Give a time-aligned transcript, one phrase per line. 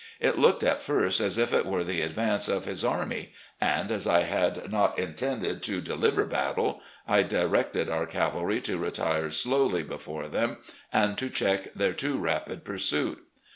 [0.19, 4.07] It looked at first as if it were the advance of his army, and, as
[4.07, 10.27] I had not intended to deliver battle, I directed our cavalry to retire slowly before
[10.27, 10.57] them
[10.91, 13.19] and to check their too rapid pursuit.